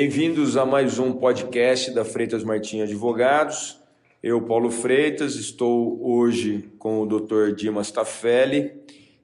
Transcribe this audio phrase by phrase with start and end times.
[0.00, 3.80] Bem-vindos a mais um podcast da Freitas Martins Advogados.
[4.22, 7.52] Eu, Paulo Freitas, estou hoje com o Dr.
[7.52, 8.74] Dimas Tafelli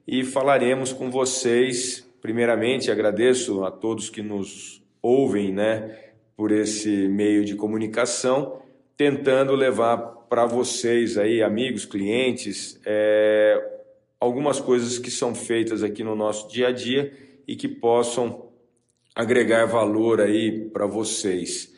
[0.05, 2.05] e falaremos com vocês.
[2.21, 5.97] Primeiramente, agradeço a todos que nos ouvem, né,
[6.35, 8.59] por esse meio de comunicação,
[8.97, 13.65] tentando levar para vocês aí, amigos, clientes, é,
[14.19, 17.13] algumas coisas que são feitas aqui no nosso dia a dia
[17.47, 18.44] e que possam
[19.15, 21.73] agregar valor aí para vocês.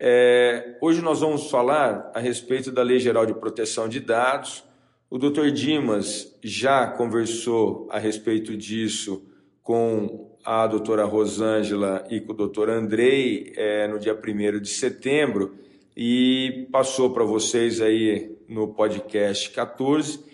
[0.00, 4.64] É, hoje nós vamos falar a respeito da Lei Geral de Proteção de Dados.
[5.10, 5.50] O Dr.
[5.50, 9.26] Dimas já conversou a respeito disso
[9.62, 15.56] com a doutora Rosângela e com o doutor Andrei é, no dia 1 de setembro
[15.94, 20.24] e passou para vocês aí no podcast 14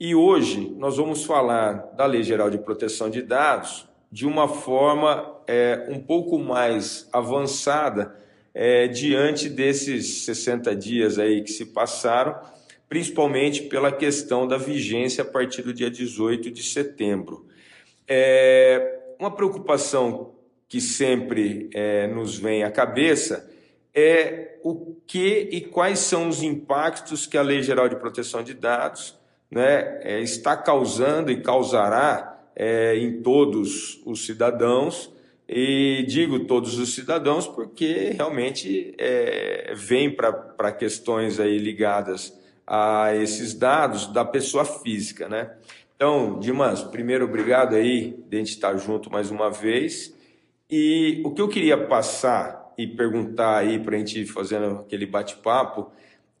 [0.00, 5.37] e hoje nós vamos falar da Lei Geral de Proteção de Dados de uma forma
[5.48, 8.14] é, um pouco mais avançada
[8.54, 12.38] é, diante desses 60 dias aí que se passaram,
[12.86, 17.46] principalmente pela questão da vigência a partir do dia 18 de setembro.
[18.06, 20.34] É, uma preocupação
[20.68, 23.50] que sempre é, nos vem à cabeça
[23.94, 28.52] é o que e quais são os impactos que a Lei Geral de Proteção de
[28.52, 29.16] Dados
[29.50, 35.10] né, é, está causando e causará é, em todos os cidadãos,
[35.48, 43.54] e digo todos os cidadãos porque realmente é, vem para questões aí ligadas a esses
[43.54, 45.50] dados da pessoa física, né?
[45.96, 50.14] Então, Dimas, primeiro obrigado aí de a gente estar junto mais uma vez.
[50.70, 55.90] E o que eu queria passar e perguntar aí para a gente fazendo aquele bate-papo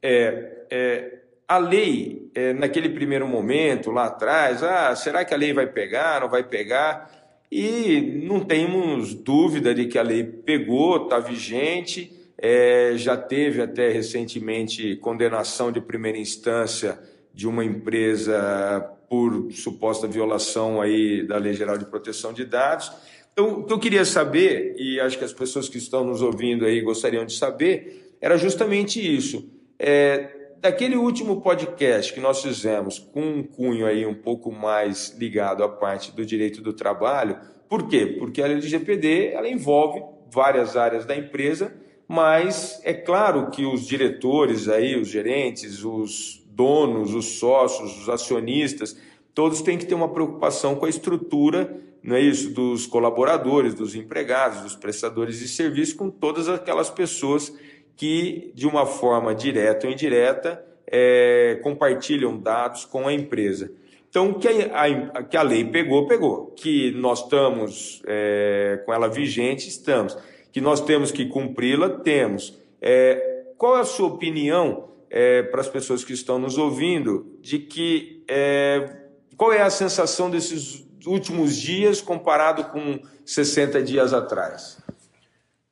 [0.02, 5.54] é, é a lei, é, naquele primeiro momento, lá atrás, ah, será que a lei
[5.54, 7.10] vai pegar, não vai pegar?
[7.50, 13.90] E não temos dúvida de que a lei pegou, está vigente, é, já teve até
[13.90, 16.98] recentemente condenação de primeira instância
[17.32, 22.92] de uma empresa por suposta violação aí da Lei Geral de Proteção de Dados.
[23.32, 26.64] Então, o que eu queria saber, e acho que as pessoas que estão nos ouvindo
[26.64, 29.48] aí gostariam de saber, era justamente isso.
[29.78, 35.62] É, daquele último podcast que nós fizemos com um cunho aí um pouco mais ligado
[35.62, 37.38] à parte do direito do trabalho,
[37.68, 38.16] por quê?
[38.18, 40.02] Porque a LGPD ela envolve
[40.32, 41.72] várias áreas da empresa,
[42.06, 48.98] mas é claro que os diretores aí, os gerentes, os donos, os sócios, os acionistas,
[49.34, 53.94] todos têm que ter uma preocupação com a estrutura, não é isso, dos colaboradores, dos
[53.94, 57.52] empregados, dos prestadores de serviço, com todas aquelas pessoas
[57.98, 63.72] que, de uma forma direta ou indireta, é, compartilham dados com a empresa.
[64.08, 64.84] Então, que a,
[65.18, 66.46] a, que a lei pegou, pegou.
[66.56, 70.16] Que nós estamos é, com ela vigente, estamos.
[70.52, 72.56] Que nós temos que cumpri-la, temos.
[72.80, 77.58] É, qual é a sua opinião é, para as pessoas que estão nos ouvindo de
[77.58, 78.96] que é,
[79.36, 84.78] qual é a sensação desses últimos dias comparado com 60 dias atrás?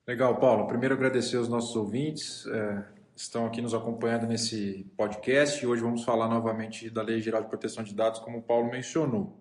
[0.06, 0.68] Legal, Paulo.
[0.68, 2.84] Primeiro agradecer aos nossos ouvintes é,
[3.16, 7.48] estão aqui nos acompanhando nesse podcast e hoje vamos falar novamente da Lei Geral de
[7.48, 9.36] Proteção de Dados, como o Paulo mencionou.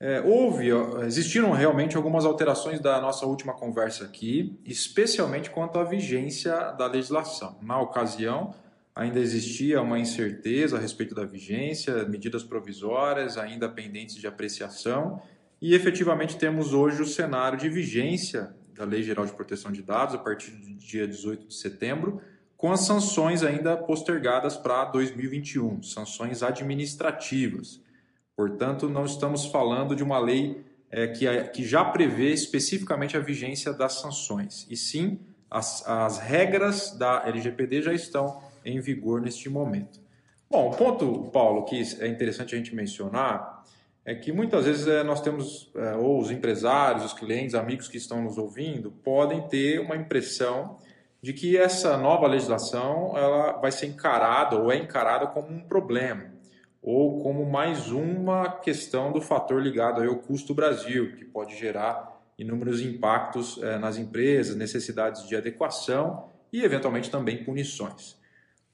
[0.00, 0.70] É, houve,
[1.04, 7.56] existiram realmente algumas alterações da nossa última conversa aqui, especialmente quanto à vigência da legislação.
[7.62, 8.56] Na ocasião,
[8.92, 15.22] ainda existia uma incerteza a respeito da vigência, medidas provisórias ainda pendentes de apreciação,
[15.62, 20.14] e efetivamente temos hoje o cenário de vigência da Lei Geral de Proteção de Dados
[20.14, 22.20] a partir do dia 18 de setembro,
[22.56, 27.80] com as sanções ainda postergadas para 2021, sanções administrativas.
[28.36, 33.72] Portanto, não estamos falando de uma lei é, que, que já prevê especificamente a vigência
[33.72, 35.18] das sanções, e sim
[35.50, 40.00] as, as regras da LGPD já estão em vigor neste momento.
[40.50, 43.55] Bom, o ponto, Paulo, que é interessante a gente mencionar
[44.06, 47.96] é que muitas vezes é, nós temos, é, ou os empresários, os clientes, amigos que
[47.96, 50.78] estão nos ouvindo, podem ter uma impressão
[51.20, 56.36] de que essa nova legislação ela vai ser encarada ou é encarada como um problema
[56.80, 62.80] ou como mais uma questão do fator ligado ao custo Brasil, que pode gerar inúmeros
[62.80, 68.16] impactos é, nas empresas, necessidades de adequação e, eventualmente, também punições.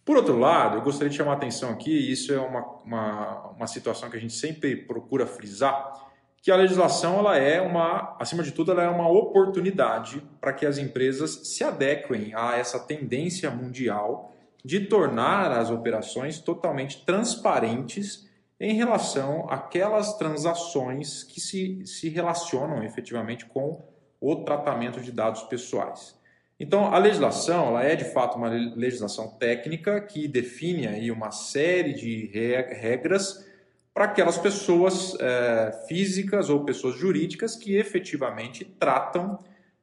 [0.05, 3.49] Por outro lado, eu gostaria de chamar a atenção aqui, e isso é uma, uma,
[3.51, 6.11] uma situação que a gente sempre procura frisar,
[6.43, 10.67] que a legislação ela é uma, acima de tudo, ela é uma oportunidade para que
[10.67, 14.33] as empresas se adequem a essa tendência mundial
[14.65, 18.29] de tornar as operações totalmente transparentes
[18.59, 23.81] em relação àquelas transações que se, se relacionam efetivamente com
[24.21, 26.17] o tratamento de dados pessoais.
[26.63, 31.93] Então, a legislação ela é de fato uma legislação técnica que define aí uma série
[31.93, 33.45] de regras
[33.93, 39.41] para aquelas pessoas é, físicas ou pessoas jurídicas que efetivamente tratam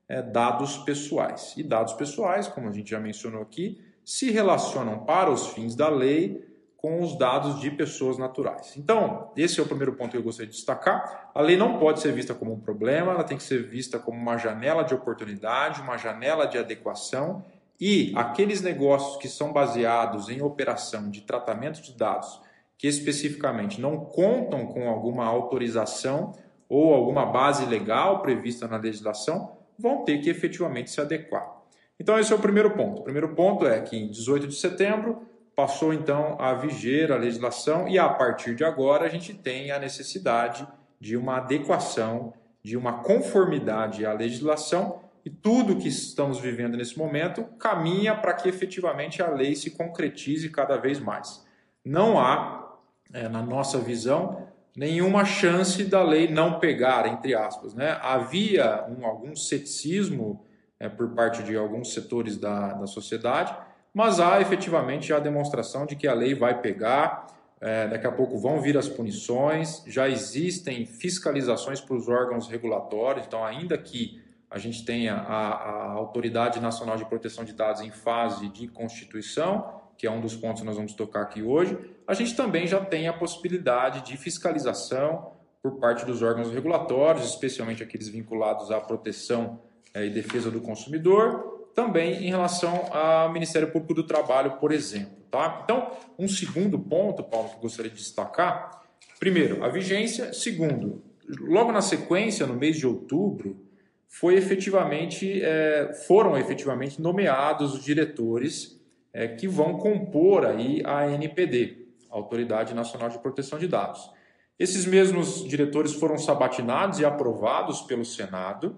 [0.08, 1.54] é, dados pessoais.
[1.58, 5.90] E dados pessoais, como a gente já mencionou aqui, se relacionam para os fins da
[5.90, 6.49] lei
[6.82, 8.78] com os dados de pessoas naturais.
[8.78, 11.30] Então, esse é o primeiro ponto que eu gostaria de destacar.
[11.36, 14.18] A lei não pode ser vista como um problema, ela tem que ser vista como
[14.18, 17.44] uma janela de oportunidade, uma janela de adequação
[17.80, 22.42] e aqueles negócios que são baseados em operação de tratamento de dados
[22.78, 26.34] que especificamente não contam com alguma autorização
[26.70, 31.60] ou alguma base legal prevista na legislação, vão ter que efetivamente se adequar.
[32.00, 33.02] Então, esse é o primeiro ponto.
[33.02, 35.28] O primeiro ponto é que em 18 de setembro
[35.60, 39.78] passou então a viger a legislação e a partir de agora a gente tem a
[39.78, 40.66] necessidade
[41.02, 42.34] de uma adequação,
[42.64, 48.48] de uma conformidade à legislação e tudo que estamos vivendo nesse momento caminha para que
[48.48, 51.46] efetivamente a lei se concretize cada vez mais.
[51.84, 52.78] Não há,
[53.12, 54.48] é, na nossa visão,
[54.78, 57.74] nenhuma chance da lei não pegar, entre aspas.
[57.74, 58.00] Né?
[58.02, 60.42] Havia um, algum ceticismo
[60.80, 63.54] é, por parte de alguns setores da, da sociedade,
[63.94, 67.28] mas há efetivamente a demonstração de que a lei vai pegar,
[67.62, 73.26] é, daqui a pouco vão vir as punições, já existem fiscalizações para os órgãos regulatórios,
[73.26, 77.92] então, ainda que a gente tenha a, a Autoridade Nacional de Proteção de Dados em
[77.92, 81.78] fase de constituição, que é um dos pontos que nós vamos tocar aqui hoje,
[82.08, 87.84] a gente também já tem a possibilidade de fiscalização por parte dos órgãos regulatórios, especialmente
[87.84, 89.60] aqueles vinculados à proteção
[89.94, 95.18] é, e defesa do consumidor, também em relação ao Ministério Público do Trabalho, por exemplo.
[95.32, 95.62] Tá?
[95.64, 98.84] Então, um segundo ponto, Paulo, que eu gostaria de destacar:
[99.18, 101.02] primeiro, a vigência, segundo,
[101.40, 103.66] logo na sequência, no mês de outubro,
[104.10, 108.78] foi efetivamente, é, foram efetivamente nomeados os diretores
[109.14, 114.12] é, que vão compor aí a NPD, Autoridade Nacional de Proteção de Dados.
[114.58, 118.78] Esses mesmos diretores foram sabatinados e aprovados pelo Senado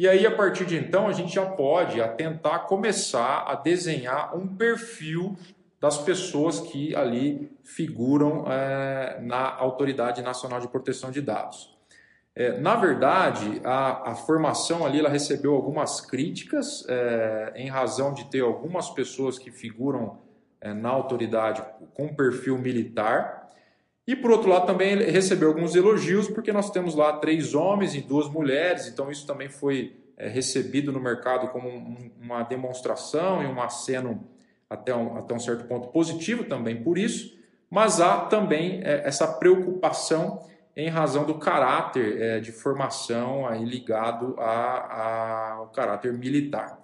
[0.00, 4.46] e aí, a partir de então, a gente já pode tentar começar a desenhar um
[4.46, 5.36] perfil
[5.78, 11.76] das pessoas que ali figuram é, na Autoridade Nacional de Proteção de Dados.
[12.34, 18.24] É, na verdade, a, a, formação ali ela recebeu algumas críticas é, em razão de
[18.30, 20.16] ter algumas pessoas que figuram
[20.64, 21.62] na autoridade
[21.92, 23.49] com perfil militar
[24.10, 28.00] e por outro lado também recebeu alguns elogios, porque nós temos lá três homens e
[28.00, 33.46] duas mulheres, então isso também foi é, recebido no mercado como um, uma demonstração e
[33.46, 34.20] um aceno
[34.68, 37.38] até um, até um certo ponto positivo também por isso,
[37.70, 40.44] mas há também é, essa preocupação
[40.76, 46.80] em razão do caráter é, de formação aí ligado ao caráter militar.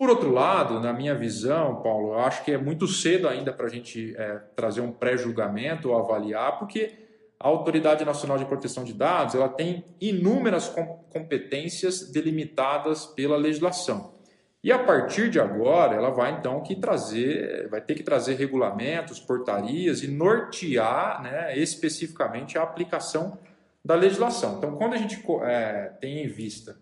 [0.00, 3.66] Por outro lado, na minha visão, Paulo, eu acho que é muito cedo ainda para
[3.66, 6.94] a gente é, trazer um pré-julgamento ou avaliar, porque
[7.38, 10.74] a Autoridade Nacional de Proteção de Dados ela tem inúmeras
[11.10, 14.14] competências delimitadas pela legislação.
[14.64, 19.20] E a partir de agora, ela vai então que trazer, vai ter que trazer regulamentos,
[19.20, 23.38] portarias e nortear né, especificamente a aplicação
[23.84, 24.56] da legislação.
[24.56, 26.80] Então, quando a gente é, tem em vista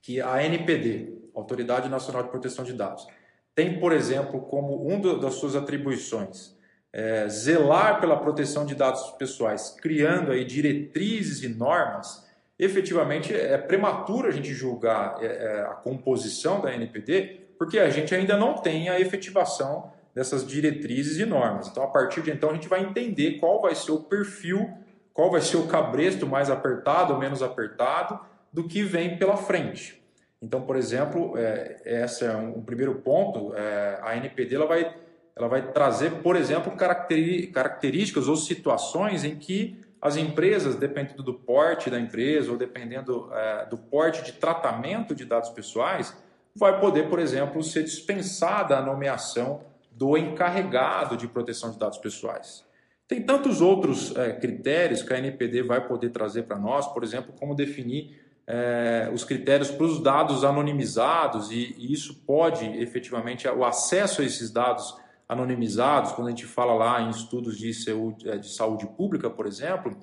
[0.00, 3.06] que a NPD, Autoridade Nacional de Proteção de Dados,
[3.54, 6.56] tem, por exemplo, como uma das suas atribuições
[6.92, 12.26] é, zelar pela proteção de dados pessoais, criando aí diretrizes e normas,
[12.58, 18.14] efetivamente é prematuro a gente julgar é, é a composição da NPD, porque a gente
[18.14, 21.68] ainda não tem a efetivação dessas diretrizes e normas.
[21.68, 24.68] Então, a partir de então, a gente vai entender qual vai ser o perfil,
[25.12, 28.18] qual vai ser o cabresto mais apertado ou menos apertado
[28.52, 30.02] do que vem pela frente.
[30.40, 33.54] Então, por exemplo, é, esse é um, primeiro ponto.
[33.54, 34.94] É, a NPD ela vai,
[35.36, 41.90] ela vai trazer, por exemplo, características ou situações em que as empresas, dependendo do porte
[41.90, 46.16] da empresa ou dependendo é, do porte de tratamento de dados pessoais,
[46.54, 52.64] vai poder, por exemplo, ser dispensada a nomeação do encarregado de proteção de dados pessoais.
[53.08, 57.34] Tem tantos outros é, critérios que a NPD vai poder trazer para nós, por exemplo,
[57.38, 63.62] como definir é, os critérios para os dados anonimizados, e, e, isso pode efetivamente, o
[63.62, 64.96] acesso a esses dados
[65.28, 69.46] anonimizados, quando a gente fala lá em estudos de saúde, é, de saúde pública, por
[69.46, 69.94] exemplo,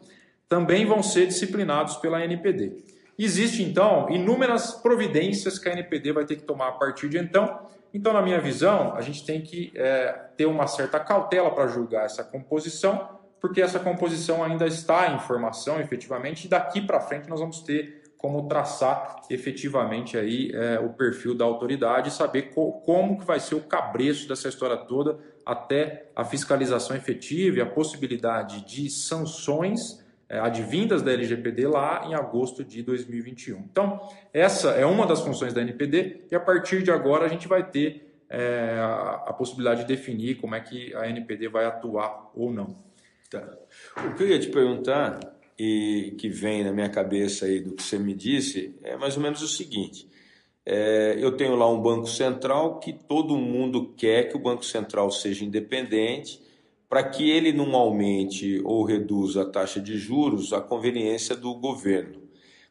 [0.47, 2.83] também vão ser disciplinados pela NPD.
[3.17, 7.65] Existem, então, inúmeras providências que a NPD vai ter que tomar a partir de então.
[7.91, 12.05] Então, na minha visão, a gente tem que é, ter uma certa cautela para julgar
[12.05, 13.09] essa composição,
[13.41, 18.04] porque essa composição ainda está em formação, efetivamente, e daqui para frente nós vamos ter
[18.25, 23.39] como traçar efetivamente aí é, o perfil da autoridade e saber co como que vai
[23.39, 30.03] ser o cabreço dessa história toda até a fiscalização efetiva e a possibilidade de sanções
[30.27, 33.59] é, advindas da LGPD lá em agosto de 2021.
[33.59, 34.01] Então,
[34.33, 37.69] essa é uma das funções da NPD e a partir de agora a gente vai
[37.69, 42.51] ter é, a, a, possibilidade de definir como é que a NPD vai atuar ou
[42.51, 42.75] não.
[43.29, 43.47] Tá.
[43.97, 45.19] O que eu ia te perguntar
[45.57, 49.23] e que vem na minha cabeça aí do que você me disse é mais ou
[49.23, 50.07] menos o seguinte.
[50.65, 55.11] É, eu tenho lá um Banco Central que todo mundo quer que o Banco Central
[55.11, 56.41] seja independente
[56.89, 62.23] para que ele não aumente ou reduza a taxa de juros à conveniência do governo.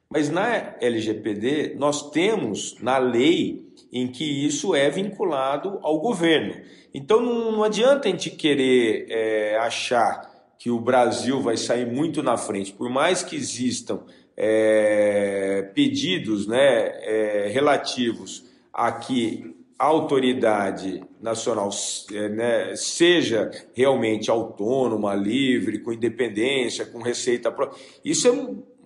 [0.09, 6.55] Mas na LGPD, nós temos na lei em que isso é vinculado ao governo.
[6.93, 12.37] Então não, adianta a gente querer é, achar que o Brasil vai sair muito na
[12.37, 14.01] frente, por mais que existam
[14.37, 21.71] é, pedidos né, é, relativos a que a autoridade nacional
[22.13, 27.81] é, né, seja realmente autônoma, livre, com independência, com receita própria.
[28.05, 28.33] Isso é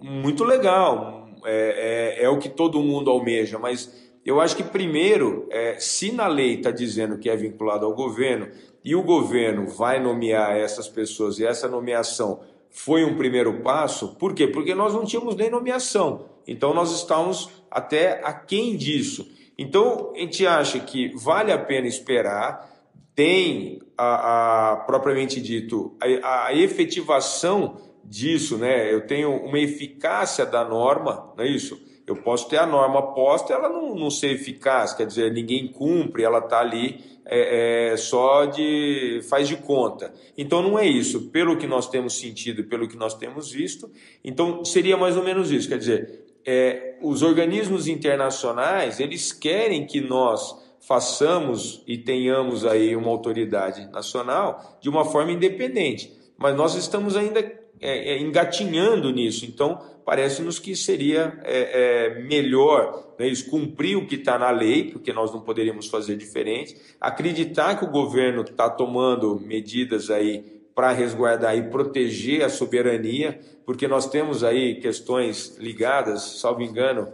[0.03, 5.47] muito legal, é, é, é, o que todo mundo almeja, mas eu acho que primeiro,
[5.51, 8.49] é, se na lei está dizendo que é vinculado ao governo,
[8.85, 14.35] e o governo vai nomear essas pessoas e essa nomeação foi um primeiro passo, por
[14.35, 14.47] quê?
[14.47, 19.31] Porque nós não tínhamos nem nomeação, então nós estávamos até aquém disso.
[19.57, 22.69] Então a gente acha que vale a pena esperar,
[23.15, 28.93] tem a, a propriamente dito a, a efetivação disso, né?
[28.93, 31.88] Eu tenho uma eficácia da norma, não é isso?
[32.09, 36.23] Eu posso ter a norma posta, ela não, não ser eficaz, quer dizer, ninguém cumpre,
[36.23, 40.15] ela está ali é, é, só de faz de conta.
[40.37, 41.29] Então não é isso.
[41.29, 43.91] Pelo que nós temos sentido, pelo que nós temos visto,
[44.25, 45.69] então seria mais ou menos isso.
[45.69, 53.11] Quer dizer, é, os organismos internacionais eles querem que nós façamos e tenhamos aí uma
[53.11, 57.41] autoridade nacional de uma forma independente, mas nós estamos ainda
[57.81, 59.45] é, é, engatinhando nisso.
[59.45, 65.13] Então, parece-nos que seria é, é, melhor né, cumprir o que está na lei, porque
[65.13, 71.59] nós não poderíamos fazer diferente, acreditar que o governo está tomando medidas aí para resguardar
[71.59, 77.13] e proteger a soberania, porque nós temos aí questões ligadas, salvo engano,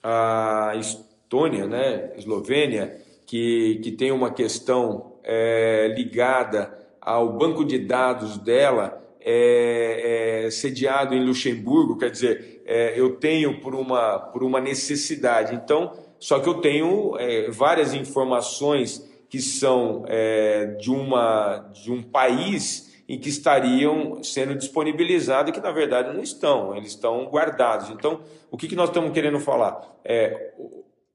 [0.00, 8.38] à Estônia, né, Eslovênia, que, que tem uma questão é, ligada ao banco de dados
[8.38, 14.60] dela, é, é, sediado em Luxemburgo, quer dizer, é, eu tenho por uma, por uma
[14.60, 15.52] necessidade.
[15.52, 22.00] Então, só que eu tenho é, várias informações que são é, de, uma, de um
[22.00, 27.90] país em que estariam sendo disponibilizados e que na verdade não estão, eles estão guardados.
[27.90, 29.80] Então, o que, que nós estamos querendo falar?
[30.04, 30.52] É,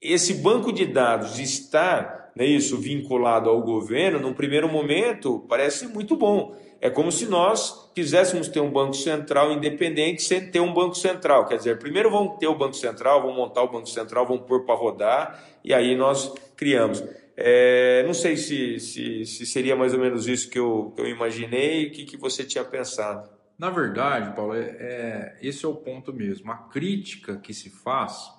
[0.02, 6.18] esse banco de dados está, né, isso, vinculado ao governo, num primeiro momento, parece muito
[6.18, 6.56] bom.
[6.82, 11.46] É como se nós quiséssemos ter um banco central independente sem ter um banco central.
[11.46, 14.66] Quer dizer, primeiro vamos ter o banco central, vamos montar o banco central, vamos pôr
[14.66, 17.04] para rodar e aí nós criamos.
[17.38, 21.08] É, não sei se, se, se, seria mais ou menos isso que eu, que eu
[21.08, 23.30] imaginei, o que, que você tinha pensado.
[23.60, 26.52] Na verdade, Paulo, é, é, esse é o ponto mesmo.
[26.52, 28.32] A crítica que se faz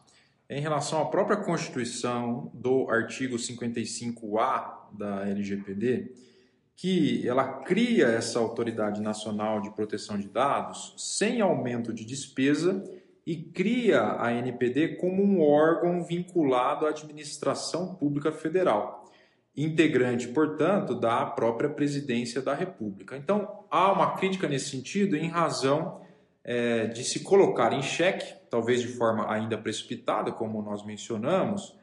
[0.49, 6.13] é em relação à própria Constituição do artigo 55A da LGPD,
[6.77, 12.83] que ela cria essa Autoridade Nacional de Proteção de Dados sem aumento de despesa
[13.27, 19.05] e cria a NPD como um órgão vinculado à administração pública federal,
[19.57, 23.17] integrante, portanto, da própria presidência da República.
[23.17, 26.01] Então, há uma crítica nesse sentido em razão
[26.43, 31.77] é, de se colocar em xeque, talvez de forma ainda precipitada, como nós mencionamos,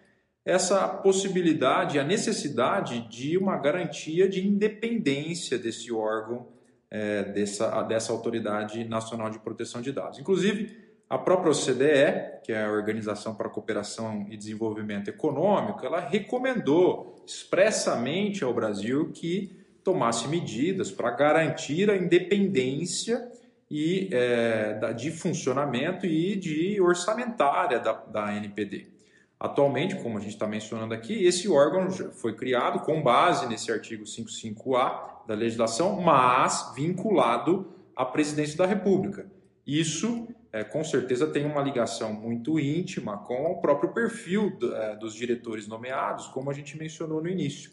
[0.50, 6.48] essa possibilidade, a necessidade de uma garantia de independência desse órgão,
[6.90, 10.18] é, dessa, dessa Autoridade Nacional de Proteção de Dados.
[10.18, 10.76] Inclusive,
[11.08, 17.24] a própria OCDE, que é a Organização para a Cooperação e Desenvolvimento Econômico, ela recomendou
[17.26, 23.32] expressamente ao Brasil que tomasse medidas para garantir a independência
[23.70, 28.99] e, é, de funcionamento e de orçamentária da, da NPD.
[29.40, 34.04] Atualmente, como a gente está mencionando aqui, esse órgão foi criado com base nesse artigo
[34.04, 39.32] 55A da legislação, mas vinculado à presidência da República.
[39.66, 44.98] Isso, é, com certeza, tem uma ligação muito íntima com o próprio perfil do, é,
[44.98, 47.72] dos diretores nomeados, como a gente mencionou no início.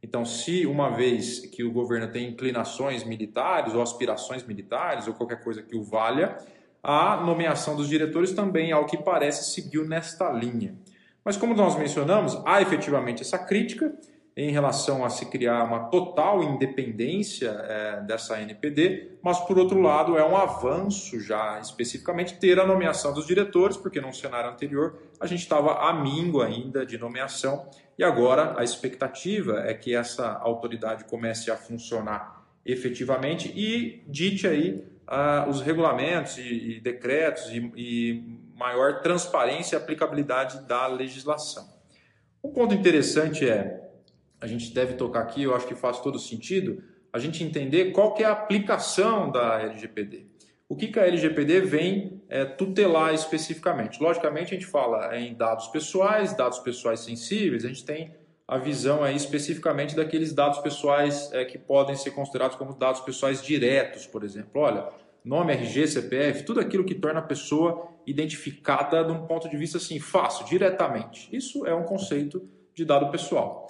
[0.00, 5.42] Então, se uma vez que o governo tem inclinações militares ou aspirações militares ou qualquer
[5.42, 6.38] coisa que o valha,
[6.80, 10.76] A nomeação dos diretores também, ao que parece, seguiu nesta linha.
[11.28, 13.94] Mas como nós mencionamos, há efetivamente essa crítica
[14.34, 20.16] em relação a se criar uma total independência é, dessa NPD, mas por outro lado
[20.16, 25.26] é um avanço já especificamente ter a nomeação dos diretores, porque no cenário anterior a
[25.26, 27.68] gente estava a míngua ainda de nomeação
[27.98, 34.82] e agora a expectativa é que essa autoridade comece a funcionar efetivamente e dite aí
[35.06, 41.64] uh, os regulamentos e, e decretos e, e maior transparência e aplicabilidade da legislação.
[42.42, 43.88] Um ponto interessante é
[44.40, 48.14] a gente deve tocar aqui, eu acho que faz todo sentido, a gente entender qual
[48.14, 50.26] que é a aplicação da LGPD.
[50.68, 54.02] O que, que a LGPD vem é, tutelar especificamente?
[54.02, 58.14] Logicamente, a gente fala em dados pessoais, dados pessoais sensíveis, a gente tem
[58.46, 63.42] a visão aí especificamente daqueles dados pessoais é, que podem ser considerados como dados pessoais
[63.42, 64.60] diretos, por exemplo.
[64.60, 64.88] Olha,
[65.24, 69.78] nome, RG, CPF, tudo aquilo que torna a pessoa identificada de um ponto de vista
[69.78, 71.28] assim, fácil, diretamente.
[71.30, 73.68] Isso é um conceito de dado pessoal.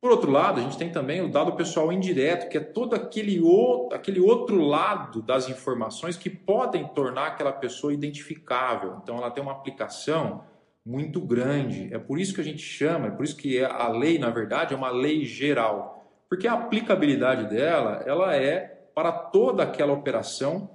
[0.00, 3.40] Por outro lado, a gente tem também o dado pessoal indireto, que é todo aquele
[3.40, 8.98] outro, aquele outro lado das informações que podem tornar aquela pessoa identificável.
[9.02, 10.44] Então, ela tem uma aplicação
[10.84, 11.88] muito grande.
[11.90, 14.74] É por isso que a gente chama, é por isso que a lei, na verdade,
[14.74, 16.06] é uma lei geral.
[16.28, 20.70] Porque a aplicabilidade dela, ela é para toda aquela operação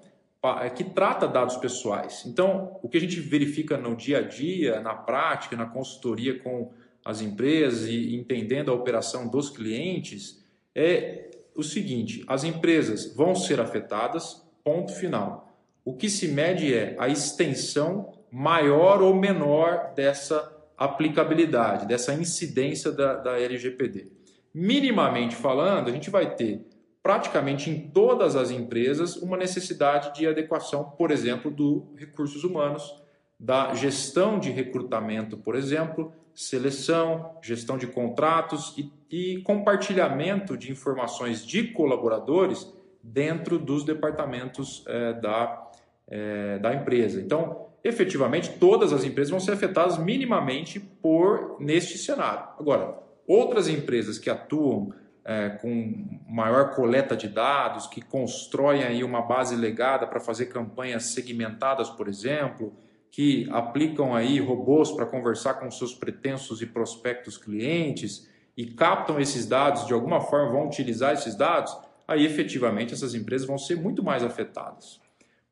[0.62, 2.24] é, que trata dados pessoais.
[2.26, 6.72] Então, o que a gente verifica no dia a dia, na prática, na consultoria com
[7.04, 10.44] as empresas e entendendo a operação dos clientes
[10.76, 15.50] é o seguinte: as empresas vão ser afetadas, ponto final.
[15.84, 23.16] O que se mede é a extensão maior ou menor dessa aplicabilidade, dessa incidência da,
[23.16, 24.08] da LGPD.
[24.54, 26.66] Minimamente falando, a gente vai ter
[27.02, 32.94] praticamente em todas as empresas uma necessidade de adequação, por exemplo, do recursos humanos,
[33.40, 41.46] da gestão de recrutamento, por exemplo, seleção, gestão de contratos e, e compartilhamento de informações
[41.46, 42.72] de colaboradores
[43.02, 45.72] dentro dos departamentos é, da,
[46.08, 47.22] é, da empresa.
[47.22, 52.50] Então, efetivamente, todas as empresas vão ser afetadas minimamente por neste cenário.
[52.60, 54.94] Agora, outras empresas que atuam
[55.30, 61.14] é, com maior coleta de dados, que constroem aí uma base legada para fazer campanhas
[61.14, 62.74] segmentadas, por exemplo,
[63.12, 69.46] que aplicam aí robôs para conversar com seus pretensos e prospectos clientes e captam esses
[69.46, 74.04] dados, de alguma forma vão utilizar esses dados, aí efetivamente essas empresas vão ser muito
[74.04, 75.00] mais afetadas.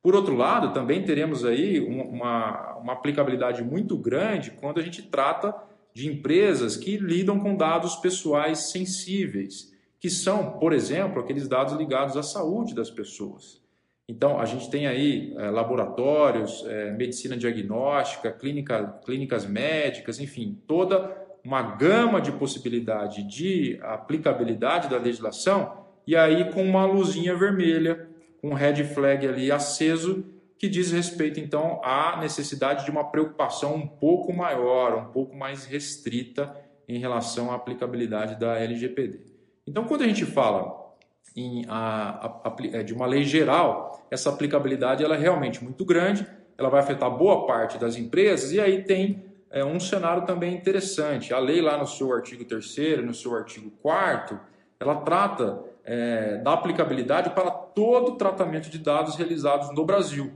[0.02, 5.54] Por outro lado, também teremos aí uma, uma aplicabilidade muito grande quando a gente trata
[5.98, 12.16] de empresas que lidam com dados pessoais sensíveis, que são, por exemplo, aqueles dados ligados
[12.16, 13.60] à saúde das pessoas.
[14.08, 21.18] Então, a gente tem aí é, laboratórios, é, medicina diagnóstica, clínica, clínicas médicas, enfim, toda
[21.44, 28.08] uma gama de possibilidade de aplicabilidade da legislação, e aí com uma luzinha vermelha,
[28.40, 30.24] com um red flag ali aceso,
[30.58, 35.66] que diz respeito, então, à necessidade de uma preocupação um pouco maior, um pouco mais
[35.66, 36.56] restrita
[36.88, 39.20] em relação à aplicabilidade da LGPD.
[39.68, 40.96] Então, quando a gente fala
[41.36, 46.26] em a, a, é, de uma lei geral, essa aplicabilidade ela é realmente muito grande,
[46.58, 51.34] ela vai afetar boa parte das empresas, e aí tem é, um cenário também interessante.
[51.34, 54.40] A lei, lá no seu artigo 3, no seu artigo 4,
[54.80, 60.32] ela trata é, da aplicabilidade para todo tratamento de dados realizados no Brasil.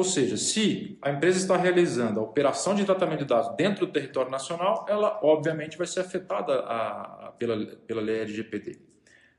[0.00, 3.92] Ou seja, se a empresa está realizando a operação de tratamento de dados dentro do
[3.92, 8.78] território nacional, ela obviamente vai ser afetada a, a, pela, pela lei LGPD.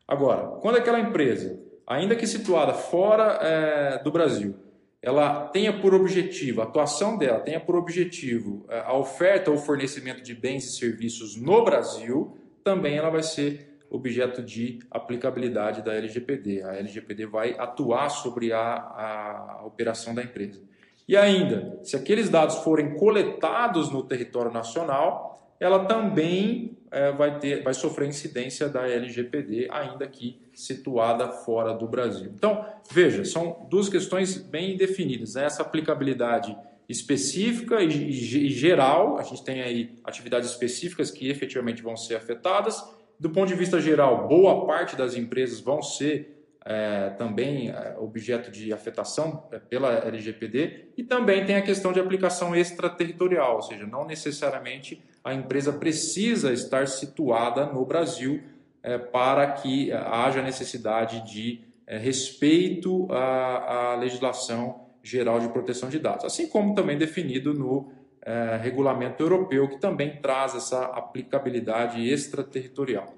[0.07, 4.55] Agora, quando aquela empresa, ainda que situada fora é, do Brasil,
[5.01, 10.21] ela tenha por objetivo, a atuação dela tenha por objetivo é, a oferta ou fornecimento
[10.21, 16.63] de bens e serviços no Brasil, também ela vai ser objeto de aplicabilidade da LGPD.
[16.63, 20.61] A LGPD vai atuar sobre a, a operação da empresa.
[21.07, 27.63] E ainda, se aqueles dados forem coletados no território nacional, ela também é, vai, ter,
[27.63, 32.31] vai sofrer incidência da LGPD, ainda que situada fora do Brasil.
[32.33, 35.35] Então, veja, são duas questões bem definidas.
[35.35, 35.45] Né?
[35.45, 36.57] Essa aplicabilidade
[36.89, 38.11] específica e,
[38.49, 42.83] geral, a gente tem aí atividades específicas que efetivamente vão ser afetadas.
[43.21, 48.49] Do ponto de vista geral, boa parte das empresas vão ser é, também é, objeto
[48.49, 53.85] de afetação é, pela LGPD e também tem a questão de aplicação extraterritorial, ou seja,
[53.85, 58.41] não necessariamente a empresa precisa estar situada no Brasil
[58.81, 65.99] é, para que é, haja necessidade de respeito à, à, legislação Geral de Proteção de
[65.99, 67.91] Dados, assim como também definido no
[68.23, 73.13] é, regulamento europeu, que também traz essa aplicabilidade extraterritorial.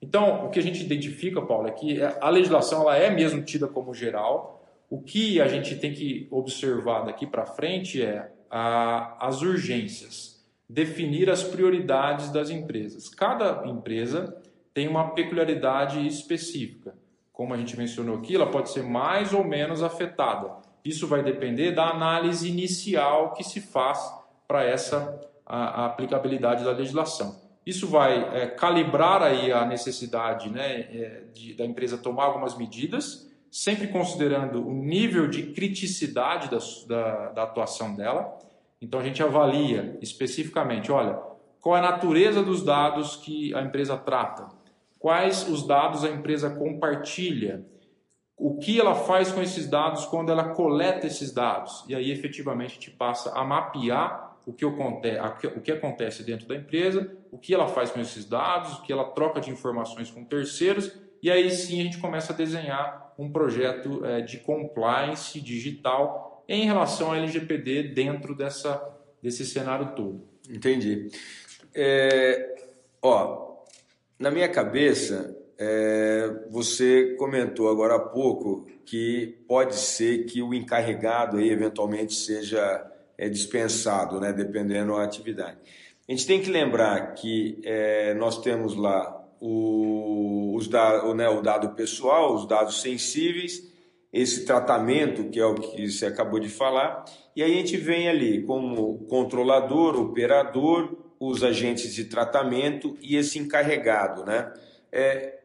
[0.00, 3.66] Então, o que a gente identifica, Paulo, é que a legislação ela é mesmo tida
[3.66, 4.64] como geral.
[4.88, 11.28] O que a gente tem que observar daqui para frente é a, as urgências, definir
[11.28, 13.08] as prioridades das empresas.
[13.08, 14.40] Cada empresa
[14.72, 16.94] tem uma peculiaridade específica.
[17.32, 20.56] Como a gente mencionou aqui, ela pode ser mais ou menos afetada.
[20.84, 23.98] Isso vai depender da análise inicial que se faz
[24.48, 27.46] para essa a, a aplicabilidade da legislação.
[27.66, 33.30] Isso vai é, calibrar aí a necessidade né, é, de, da empresa tomar algumas medidas,
[33.50, 38.38] sempre considerando o nível de criticidade da, da, da atuação dela.
[38.80, 41.20] Então a gente avalia especificamente, olha,
[41.60, 44.48] qual é a natureza dos dados que a empresa trata,
[44.98, 47.66] quais os dados a empresa compartilha,
[48.34, 51.84] o que ela faz com esses dados quando ela coleta esses dados.
[51.88, 56.56] E aí efetivamente a gente passa a mapear o que, o que acontece dentro da
[56.56, 60.24] empresa, o que ela faz com esses dados, o que ela troca de informações com
[60.24, 66.44] terceiros, e aí sim a gente começa a desenhar um projeto é, de compliance digital
[66.48, 68.82] em relação ao LGPD dentro dessa,
[69.22, 70.22] desse cenário todo.
[70.48, 71.08] Entendi.
[71.74, 72.54] É,
[73.02, 73.64] ó,
[74.18, 81.36] na minha cabeça, é, você comentou agora há pouco que pode ser que o encarregado
[81.36, 85.58] aí eventualmente seja é dispensado, né, dependendo da atividade.
[86.08, 91.28] A gente tem que lembrar que é, nós temos lá o, os da, o, né,
[91.28, 93.68] o dado pessoal, os dados sensíveis,
[94.12, 97.04] esse tratamento, que é o que você acabou de falar,
[97.36, 103.38] e aí a gente vem ali como controlador, operador, os agentes de tratamento e esse
[103.38, 104.24] encarregado.
[104.24, 104.52] Né?
[104.90, 105.40] É,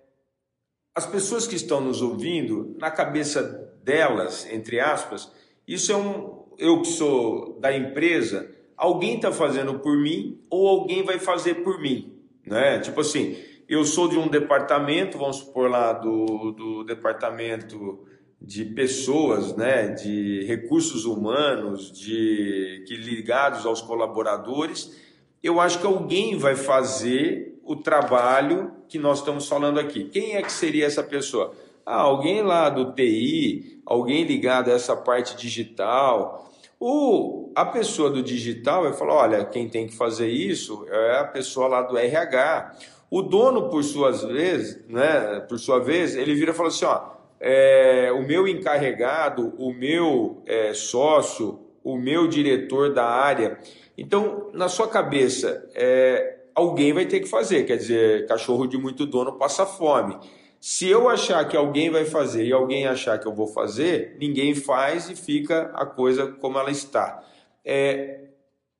[0.95, 3.43] as pessoas que estão nos ouvindo, na cabeça
[3.83, 5.31] delas, entre aspas,
[5.67, 11.03] isso é um, eu que sou da empresa, alguém está fazendo por mim ou alguém
[11.03, 12.13] vai fazer por mim,
[12.45, 12.79] né?
[12.79, 13.37] Tipo assim,
[13.67, 18.05] eu sou de um departamento, vamos supor lá do, do departamento
[18.41, 25.01] de pessoas, né, de recursos humanos, de que ligados aos colaboradores,
[25.41, 30.03] eu acho que alguém vai fazer o trabalho que nós estamos falando aqui.
[30.05, 31.55] Quem é que seria essa pessoa?
[31.85, 36.49] Ah, alguém lá do TI, alguém ligado a essa parte digital.
[36.79, 41.25] O, a pessoa do digital vai falar: olha, quem tem que fazer isso é a
[41.25, 42.75] pessoa lá do RH.
[43.11, 47.01] O dono, por suas vezes, né, por sua vez, ele vira e fala assim: ó,
[47.39, 53.59] é, o meu encarregado, o meu é, sócio, o meu diretor da área.
[53.97, 57.65] Então, na sua cabeça, é, alguém vai ter que fazer.
[57.65, 60.17] Quer dizer, cachorro de muito dono passa fome.
[60.65, 64.55] Se eu achar que alguém vai fazer e alguém achar que eu vou fazer, ninguém
[64.55, 67.21] faz e fica a coisa como ela está.
[67.65, 68.29] É,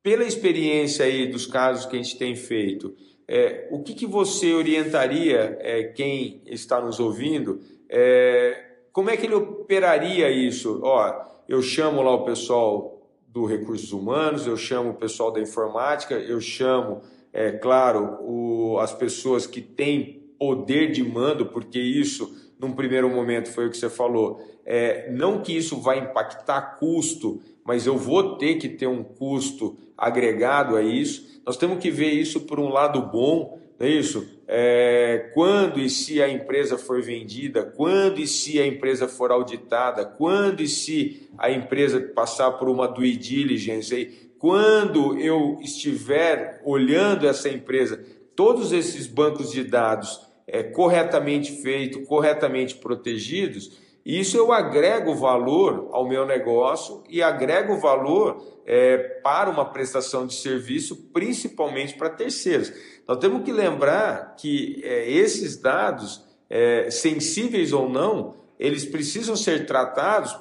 [0.02, 2.96] pela experiência aí dos casos que a gente tem feito,
[3.28, 7.60] é, o que, que você orientaria é, quem está nos ouvindo?
[7.86, 10.80] É, como é que ele operaria isso?
[10.82, 11.14] Ó,
[11.46, 16.40] eu chamo lá o pessoal do recursos humanos, eu chamo o pessoal da informática, eu
[16.40, 23.08] chamo, é claro, o, as pessoas que têm poder de mando, porque isso, num primeiro
[23.08, 24.42] momento, foi o que você falou.
[24.66, 29.74] É, não que isso vai impactar custo, mas eu vou ter que ter um custo
[29.96, 31.40] agregado a isso.
[31.46, 34.28] Nós temos que ver isso por um lado bom, não é isso?
[34.46, 40.04] É, quando e se a empresa for vendida, quando e se a empresa for auditada,
[40.04, 47.48] quando e se a empresa passar por uma due diligence, quando eu estiver olhando essa
[47.48, 48.04] empresa,
[48.36, 56.06] todos esses bancos de dados é, corretamente feito, corretamente protegidos, isso eu agrego valor ao
[56.06, 62.70] meu negócio e agrego valor é, para uma prestação de serviço, principalmente para terceiros.
[63.08, 69.66] Nós temos que lembrar que é, esses dados, é, sensíveis ou não, eles precisam ser
[69.66, 70.38] tratados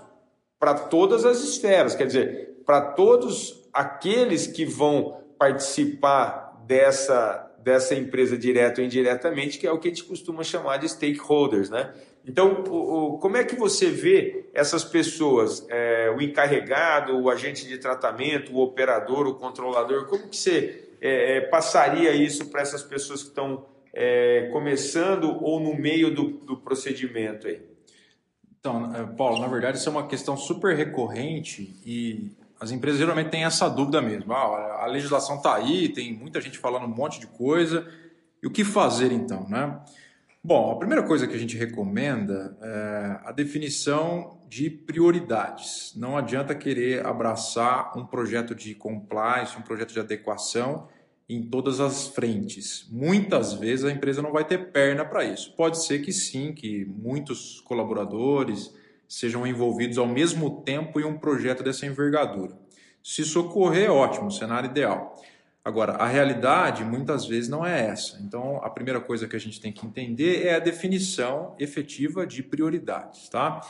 [0.60, 8.38] para todas as esferas, quer dizer, para todos aqueles que vão participar dessa, dessa empresa
[8.38, 11.94] direto ou indiretamente, que é o que a gente costuma chamar de stakeholders, né?
[12.26, 17.68] Então, o, o, como é que você vê essas pessoas, é, o encarregado, o agente
[17.68, 22.84] de tratamento, o operador, o controlador, como que você é, é passaria isso para essas
[22.84, 27.62] pessoas que estão é, começando ou no meio do, do procedimento aí?
[28.60, 32.32] Então, é, Paulo, na verdade isso é uma questão super recorrente e
[32.64, 34.32] as empresas geralmente têm essa dúvida mesmo.
[34.32, 37.86] Ah, a legislação está aí, tem muita gente falando um monte de coisa.
[38.42, 39.82] E o que fazer então, né?
[40.42, 45.94] Bom, a primeira coisa que a gente recomenda é a definição de prioridades.
[45.98, 50.88] Não adianta querer abraçar um projeto de compliance, um projeto de adequação
[51.28, 52.88] em todas as frentes.
[52.90, 55.54] Muitas vezes a empresa não vai ter perna para isso.
[55.58, 58.74] Pode ser que sim, que muitos colaboradores
[59.14, 62.58] sejam envolvidos ao mesmo tempo em um projeto dessa envergadura.
[63.04, 65.22] Se isso ocorrer, ótimo, cenário ideal.
[65.64, 68.20] Agora, a realidade muitas vezes não é essa.
[68.22, 72.42] Então, a primeira coisa que a gente tem que entender é a definição efetiva de
[72.42, 73.30] prioridades.
[73.30, 73.62] Tá?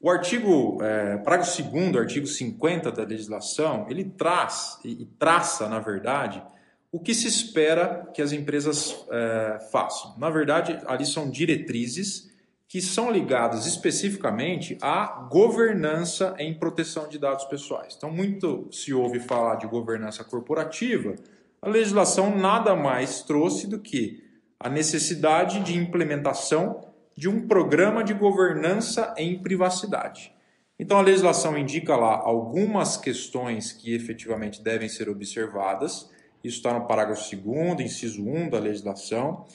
[0.00, 6.42] O artigo, é, parágrafo 2 artigo 50 da legislação, ele traz e, traça, na verdade,
[6.90, 10.16] o que se espera que as empresas é, façam.
[10.16, 12.28] Na verdade, ali são diretrizes
[12.68, 17.94] que são ligadas especificamente à governança em proteção de dados pessoais.
[17.96, 21.14] Então, muito se ouve falar de governança corporativa,
[21.62, 24.22] a legislação nada mais trouxe do que
[24.60, 30.32] a necessidade de implementação de um programa de governança em privacidade.
[30.78, 36.10] Então, a legislação indica lá algumas questões que efetivamente devem ser observadas.
[36.44, 39.46] Isso está no parágrafo 2, inciso 1 da legislação.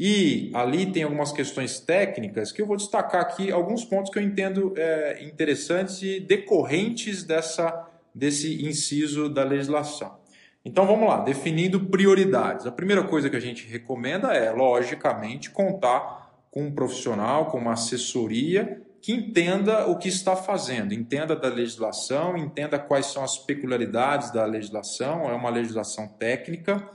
[0.00, 4.22] E ali tem algumas questões técnicas que eu vou destacar aqui alguns pontos que eu
[4.22, 10.16] entendo é, interessantes e decorrentes dessa, desse inciso da legislação.
[10.64, 12.64] Então vamos lá, definindo prioridades.
[12.64, 17.72] A primeira coisa que a gente recomenda é, logicamente, contar com um profissional, com uma
[17.72, 24.30] assessoria que entenda o que está fazendo, entenda da legislação, entenda quais são as peculiaridades
[24.30, 26.88] da legislação, é uma legislação técnica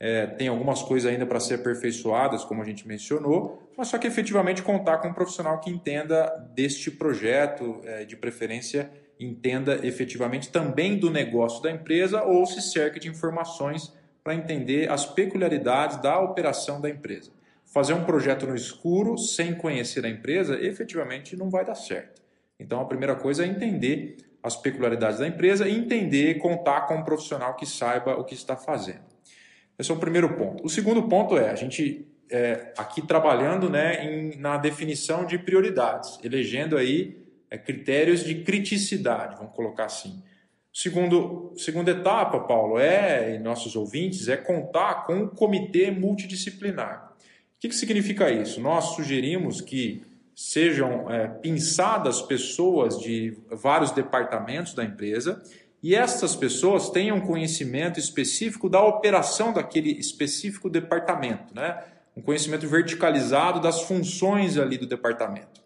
[0.00, 4.06] é, tem algumas coisas ainda para ser aperfeiçoadas, como a gente mencionou, mas só que
[4.06, 10.98] efetivamente contar com um profissional que entenda deste projeto, é, de preferência entenda efetivamente também
[10.98, 13.92] do negócio da empresa ou se cerque de informações
[14.24, 17.30] para entender as peculiaridades da operação da empresa.
[17.66, 22.22] Fazer um projeto no escuro sem conhecer a empresa efetivamente não vai dar certo.
[22.58, 27.04] Então a primeira coisa é entender as peculiaridades da empresa e entender, contar com um
[27.04, 29.09] profissional que saiba o que está fazendo.
[29.80, 30.64] Esse é o primeiro ponto.
[30.64, 36.18] O segundo ponto é a gente é, aqui trabalhando né, em, na definição de prioridades,
[36.22, 37.16] elegendo aí
[37.50, 40.22] é, critérios de criticidade, vamos colocar assim.
[40.72, 47.12] Segundo, segunda etapa, Paulo, é, e nossos ouvintes, é contar com um comitê multidisciplinar.
[47.16, 48.60] O que, que significa isso?
[48.60, 50.02] Nós sugerimos que
[50.34, 55.42] sejam é, pinçadas pessoas de vários departamentos da empresa
[55.82, 61.82] e essas pessoas tenham conhecimento específico da operação daquele específico departamento, né?
[62.16, 65.60] um conhecimento verticalizado das funções ali do departamento.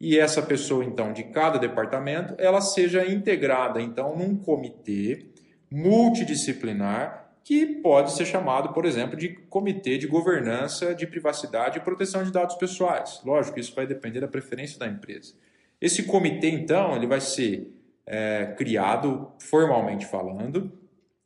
[0.00, 5.26] E essa pessoa, então, de cada departamento, ela seja integrada, então, num comitê
[5.70, 12.22] multidisciplinar que pode ser chamado, por exemplo, de comitê de governança de privacidade e proteção
[12.22, 13.20] de dados pessoais.
[13.24, 15.34] Lógico, isso vai depender da preferência da empresa.
[15.80, 17.72] Esse comitê, então, ele vai ser
[18.08, 20.72] é, criado formalmente falando,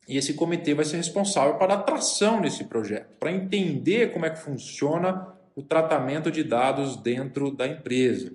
[0.09, 4.31] e esse comitê vai ser responsável para a atração nesse projeto, para entender como é
[4.31, 8.33] que funciona o tratamento de dados dentro da empresa.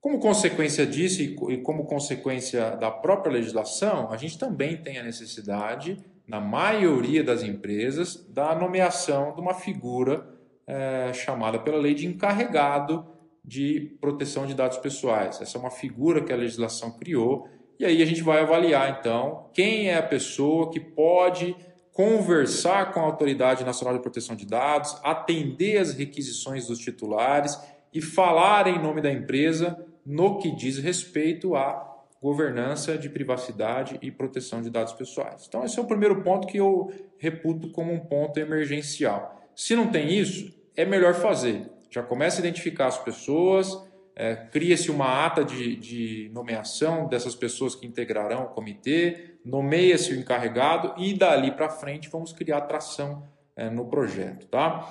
[0.00, 6.04] Como consequência disso e como consequência da própria legislação, a gente também tem a necessidade,
[6.26, 10.26] na maioria das empresas, da nomeação de uma figura
[10.66, 13.06] é, chamada pela lei de encarregado
[13.44, 15.40] de proteção de dados pessoais.
[15.40, 19.48] Essa é uma figura que a legislação criou e aí a gente vai avaliar então
[19.52, 21.56] quem é a pessoa que pode
[21.92, 27.58] conversar com a Autoridade Nacional de Proteção de Dados, atender as requisições dos titulares
[27.92, 34.12] e falar em nome da empresa no que diz respeito à governança de privacidade e
[34.12, 35.44] proteção de dados pessoais.
[35.48, 39.42] Então, esse é o primeiro ponto que eu reputo como um ponto emergencial.
[39.56, 41.68] Se não tem isso, é melhor fazer.
[41.92, 43.68] Já começa a identificar as pessoas,
[44.16, 50.18] é, cria-se uma ata de, de, nomeação dessas pessoas que integrarão o comitê, nomeia-se o
[50.18, 54.46] encarregado e dali para frente vamos criar tração é, no projeto.
[54.46, 54.90] Tá?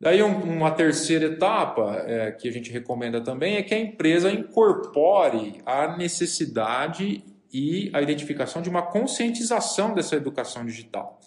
[0.00, 4.32] Daí um, uma terceira etapa é, que a gente recomenda também é que a empresa
[4.32, 11.20] incorpore a necessidade e a identificação de uma conscientização dessa educação digital.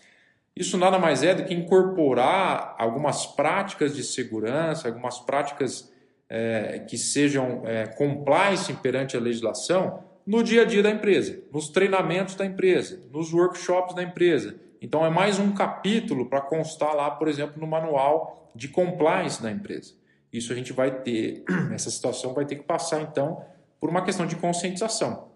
[0.55, 5.91] Isso nada mais é do que incorporar algumas práticas de segurança, algumas práticas
[6.29, 11.69] é, que sejam é, compliance perante a legislação no dia a dia da empresa, nos
[11.69, 14.55] treinamentos da empresa, nos workshops da empresa.
[14.81, 19.51] Então, é mais um capítulo para constar lá, por exemplo, no manual de compliance da
[19.51, 19.93] empresa.
[20.31, 23.43] Isso a gente vai ter, essa situação vai ter que passar, então,
[23.79, 25.30] por uma questão de conscientização.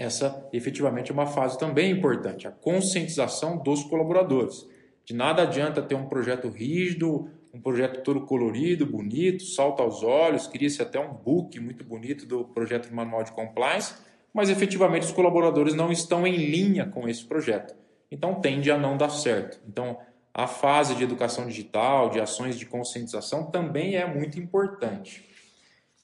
[0.00, 4.66] Essa, efetivamente, é uma fase também importante, a conscientização dos colaboradores.
[5.04, 10.46] De nada adianta ter um projeto rígido, um projeto todo colorido, bonito, salta aos olhos,
[10.46, 13.92] cria-se até um book muito bonito do projeto de manual de compliance,
[14.32, 17.74] mas efetivamente os colaboradores não estão em linha com esse projeto.
[18.10, 19.60] Então tende a não dar certo.
[19.68, 19.98] Então
[20.32, 25.28] a fase de educação digital, de ações de conscientização também é muito importante.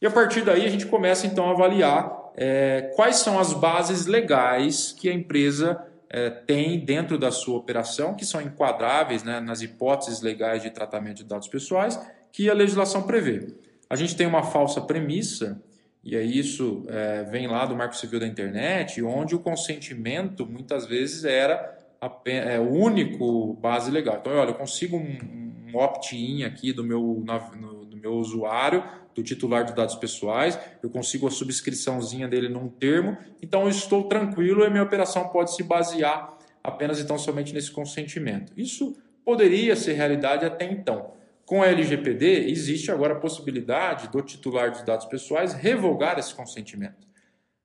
[0.02, 4.06] E a partir daí a gente começa então a avaliar é, quais são as bases
[4.06, 9.62] legais que a empresa é, tem dentro da sua operação, que são enquadráveis né, nas
[9.62, 11.98] hipóteses legais de tratamento de dados pessoais
[12.30, 13.54] que a legislação prevê.
[13.88, 15.62] A gente tem uma falsa premissa,
[16.04, 20.86] e aí isso é, vem lá do Marco Civil da Internet, onde o consentimento muitas
[20.86, 21.78] vezes era
[22.26, 24.18] é, o único base legal.
[24.20, 27.75] Então, olha, eu consigo um, um opt-in aqui do meu, na, no,
[28.06, 33.62] meu usuário do titular de dados pessoais, eu consigo a subscriçãozinha dele num termo, então
[33.62, 38.52] eu estou tranquilo e minha operação pode se basear apenas então somente nesse consentimento.
[38.56, 41.14] Isso poderia ser realidade até então.
[41.44, 47.06] Com a LGPD, existe agora a possibilidade do titular de dados pessoais revogar esse consentimento.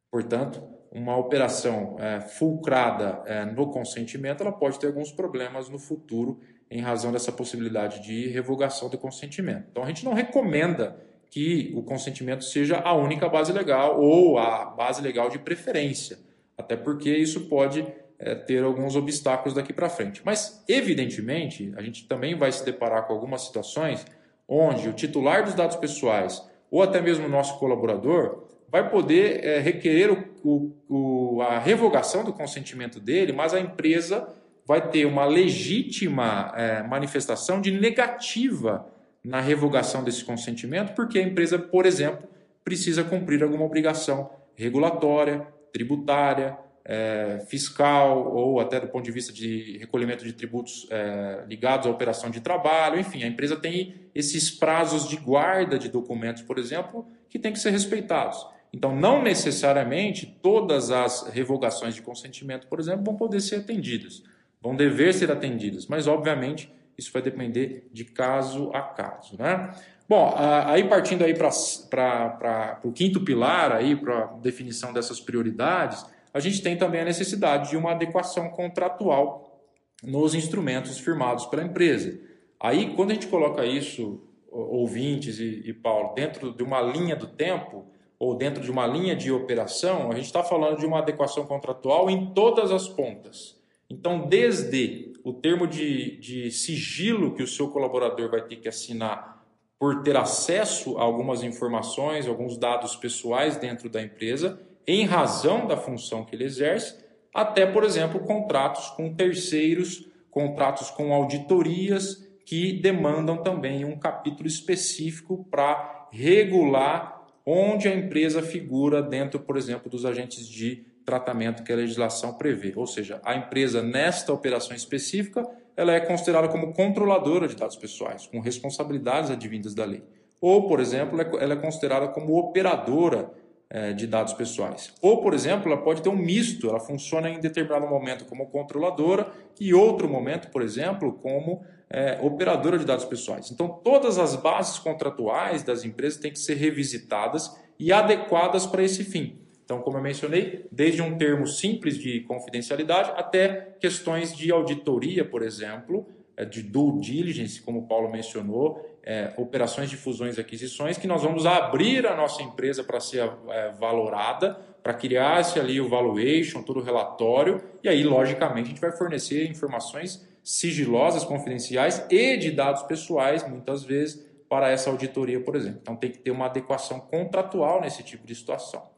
[0.10, 6.40] Portanto, uma operação é, fulcrada é, no consentimento, ela pode ter alguns problemas no futuro
[6.72, 9.66] em razão dessa possibilidade de revogação do consentimento.
[9.70, 10.96] Então, a gente não recomenda
[11.30, 16.18] que o consentimento seja a única base legal ou a base legal de preferência,
[16.58, 17.86] até porque isso pode
[18.18, 20.22] é, ter alguns obstáculos daqui para frente.
[20.24, 24.06] Mas, evidentemente, a gente também vai se deparar com algumas situações
[24.48, 29.60] onde o titular dos dados pessoais ou até mesmo o nosso colaborador vai poder é,
[29.60, 34.34] requerer o, o, a revogação do consentimento dele, mas a empresa
[34.72, 38.88] vai ter uma legítima é, manifestação de negativa
[39.22, 42.26] na revogação desse consentimento, porque a empresa, por exemplo,
[42.64, 49.78] precisa cumprir alguma obrigação regulatória, tributária, é, fiscal ou até do ponto de vista de
[49.78, 52.98] recolhimento de tributos é, ligados à operação de trabalho.
[52.98, 57.60] Enfim, a empresa tem esses prazos de guarda de documentos, por exemplo, que tem que
[57.60, 58.48] ser respeitados.
[58.74, 64.24] Então, não necessariamente todas as revogações de consentimento, por exemplo, vão poder ser atendidas,
[64.62, 69.74] vão dever ser atendidas, mas obviamente isso vai depender de caso a caso, né?
[70.08, 76.62] Bom, aí partindo aí para o quinto pilar aí para definição dessas prioridades, a gente
[76.62, 79.62] tem também a necessidade de uma adequação contratual
[80.04, 82.20] nos instrumentos firmados pela empresa.
[82.60, 84.22] Aí, quando a gente coloca isso,
[84.52, 87.86] ouvintes e, e Paulo, dentro de uma linha do tempo
[88.20, 92.10] ou dentro de uma linha de operação, a gente está falando de uma adequação contratual
[92.10, 93.61] em todas as pontas.
[93.92, 99.46] Então, desde o termo de, de sigilo que o seu colaborador vai ter que assinar
[99.78, 105.76] por ter acesso a algumas informações, alguns dados pessoais dentro da empresa, em razão da
[105.76, 113.44] função que ele exerce, até, por exemplo, contratos com terceiros, contratos com auditorias que demandam
[113.44, 120.48] também um capítulo específico para regular onde a empresa figura dentro, por exemplo, dos agentes
[120.48, 122.72] de tratamento que a legislação prevê.
[122.76, 125.46] Ou seja, a empresa, nesta operação específica,
[125.76, 130.04] ela é considerada como controladora de dados pessoais, com responsabilidades advindas da lei.
[130.40, 133.30] Ou, por exemplo, ela é considerada como operadora
[133.70, 134.94] é, de dados pessoais.
[135.02, 139.30] Ou, por exemplo, ela pode ter um misto, ela funciona em determinado momento como controladora
[139.60, 143.52] e outro momento, por exemplo, como é, operadora de dados pessoais.
[143.52, 149.04] Então, todas as bases contratuais das empresas têm que ser revisitadas e adequadas para esse
[149.04, 149.41] fim.
[149.72, 155.42] Então, como eu mencionei, desde um termo simples de confidencialidade até questões de auditoria, por
[155.42, 156.06] exemplo,
[156.36, 161.08] é, de due diligence, como o Paulo mencionou, é, operações de fusões e aquisições, que
[161.08, 166.62] nós vamos abrir a nossa empresa para ser é, valorada, para criar-se ali o valuation,
[166.64, 172.52] todo o relatório, e aí, logicamente, a gente vai fornecer informações sigilosas, confidenciais e de
[172.52, 175.80] dados pessoais, muitas vezes, para essa auditoria, por exemplo.
[175.82, 178.91] Então, tem que ter uma adequação contratual nesse tipo de situação.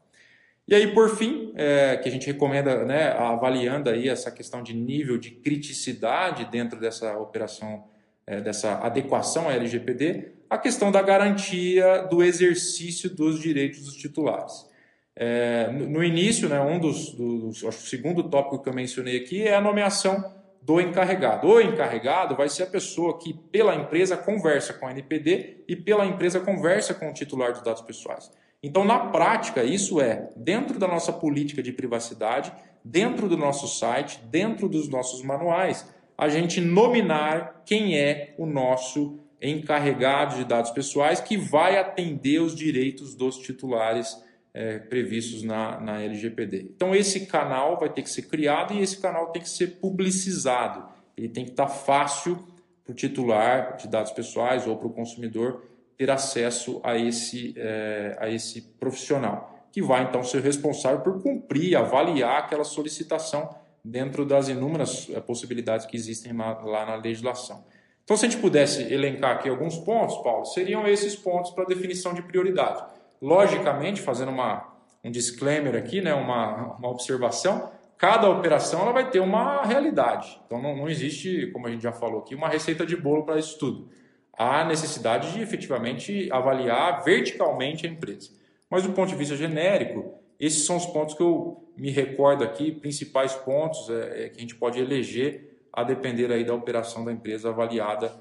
[0.66, 4.74] E aí, por fim, é, que a gente recomenda, né, avaliando aí essa questão de
[4.74, 7.84] nível de criticidade dentro dessa operação,
[8.26, 14.66] é, dessa adequação à LGPD, a questão da garantia do exercício dos direitos dos titulares.
[15.14, 19.42] É, no início, né, um dos, dos acho, o segundo tópico que eu mencionei aqui
[19.42, 20.32] é a nomeação
[20.62, 21.46] do encarregado.
[21.46, 26.06] O encarregado vai ser a pessoa que, pela empresa, conversa com a NPD e pela
[26.06, 28.30] empresa conversa com o titular dos dados pessoais.
[28.66, 32.50] Então, na prática, isso é dentro da nossa política de privacidade,
[32.82, 35.86] dentro do nosso site, dentro dos nossos manuais,
[36.16, 42.54] a gente nominar quem é o nosso encarregado de dados pessoais que vai atender os
[42.54, 44.16] direitos dos titulares
[44.54, 46.70] é, previstos na, na LGPD.
[46.74, 50.88] Então, esse canal vai ter que ser criado e esse canal tem que ser publicizado.
[51.18, 52.42] Ele tem que estar fácil
[52.82, 58.16] para o titular de dados pessoais ou para o consumidor ter acesso a esse, é,
[58.20, 63.48] a esse profissional, que vai então ser responsável por cumprir, avaliar aquela solicitação
[63.84, 67.64] dentro das inúmeras é, possibilidades que existem lá, na legislação.
[68.02, 72.12] Então, se a gente pudesse elencar aqui alguns pontos, Paulo, seriam esses pontos para definição
[72.12, 72.84] de prioridade.
[73.20, 79.20] Logicamente, fazendo uma, um disclaimer aqui, né, uma, uma observação, cada operação ela vai ter
[79.20, 80.38] uma realidade.
[80.46, 83.38] Então, não, não existe, como a gente já falou aqui, uma receita de bolo para
[83.38, 83.88] isso tudo.
[84.36, 88.30] Há necessidade de efetivamente avaliar verticalmente a empresa.
[88.68, 92.72] Mas, do ponto de vista genérico, esses são os pontos que eu me recordo aqui,
[92.72, 97.12] principais pontos é, é que a gente pode eleger a depender aí da operação da
[97.12, 98.14] empresa avaliada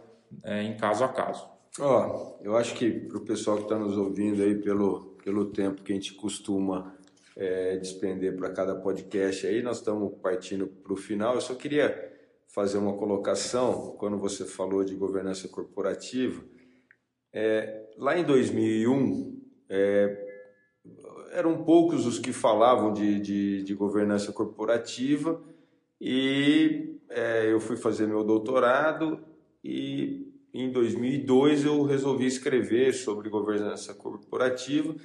[0.43, 1.47] é, em caso a caso.
[1.79, 5.45] Ó, oh, eu acho que para o pessoal que está nos ouvindo aí pelo, pelo
[5.45, 6.95] tempo que a gente costuma
[7.35, 11.35] é, despender para cada podcast aí, nós estamos partindo para o final.
[11.35, 12.12] Eu só queria
[12.53, 16.43] fazer uma colocação quando você falou de governança corporativa.
[17.33, 20.23] É, lá em 2001, é,
[21.31, 25.41] eram poucos os que falavam de, de, de governança corporativa
[25.99, 29.19] e é, eu fui fazer meu doutorado
[29.63, 34.95] e em 2002 eu resolvi escrever sobre governança corporativa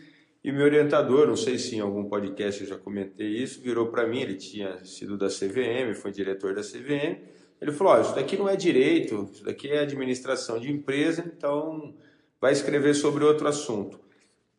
[0.44, 4.07] e meu orientador, não sei se em algum podcast eu já comentei isso, virou para
[4.07, 8.36] mim, ele tinha sido da CVM, foi diretor da CVM, ele falou, oh, isso daqui
[8.36, 11.94] não é direito, isso daqui é administração de empresa, então
[12.40, 13.98] vai escrever sobre outro assunto.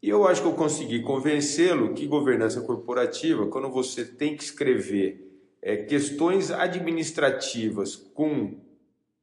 [0.02, 5.30] E eu acho que eu consegui convencê-lo que governança corporativa, quando você tem que escrever
[5.62, 8.60] é, questões administrativas com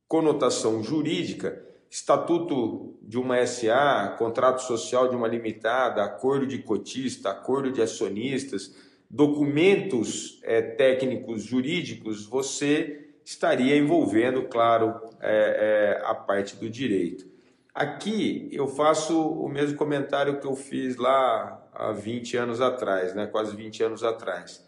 [0.06, 7.72] conotação jurídica, estatuto de uma SA, contrato social de uma limitada, acordo de cotista, acordo
[7.72, 8.74] de acionistas,
[9.08, 17.26] documentos é, técnicos jurídicos, você estaria envolvendo, claro, é, é, a parte do direito.
[17.74, 23.26] Aqui eu faço o mesmo comentário que eu fiz lá há 20 anos atrás, né,
[23.26, 24.64] quase 20 anos atrás.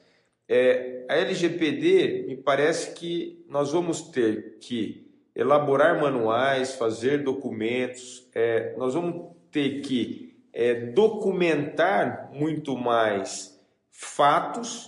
[0.48, 8.74] É, a LGPD, me parece que nós vamos ter que elaborar manuais, fazer documentos, é,
[8.76, 13.56] nós vamos ter que é, documentar muito mais
[13.92, 14.87] fatos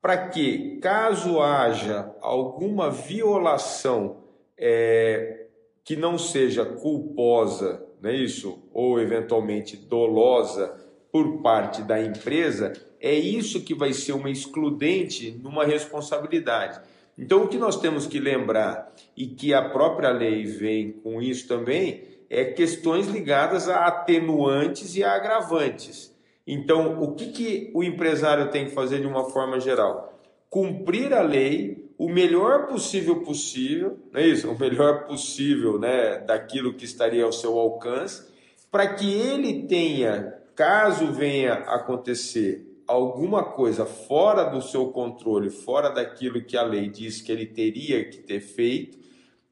[0.00, 4.24] para que, caso haja alguma violação
[4.56, 5.46] é,
[5.84, 8.62] que não seja culposa, não é isso?
[8.72, 10.76] Ou eventualmente dolosa
[11.10, 16.80] por parte da empresa, é isso que vai ser uma excludente numa responsabilidade.
[17.16, 21.48] Então, o que nós temos que lembrar, e que a própria lei vem com isso
[21.48, 26.16] também, é questões ligadas a atenuantes e a agravantes.
[26.50, 30.18] Então, o que, que o empresário tem que fazer de uma forma geral?
[30.48, 34.50] Cumprir a lei o melhor possível possível, não é isso?
[34.50, 38.26] O melhor possível né, daquilo que estaria ao seu alcance,
[38.70, 46.42] para que ele tenha, caso venha acontecer alguma coisa fora do seu controle, fora daquilo
[46.42, 48.96] que a lei diz que ele teria que ter feito,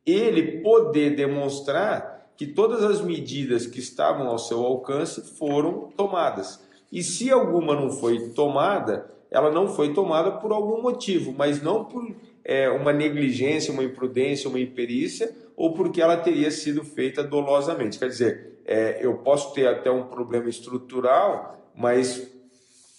[0.07, 6.65] ele poder demonstrar que todas as medidas que estavam ao seu alcance foram tomadas.
[6.91, 11.85] E se alguma não foi tomada, ela não foi tomada por algum motivo, mas não
[11.85, 12.15] por
[12.45, 17.99] é, uma negligência, uma imprudência, uma imperícia, ou porque ela teria sido feita dolosamente.
[17.99, 22.31] Quer dizer, é, eu posso ter até um problema estrutural, mas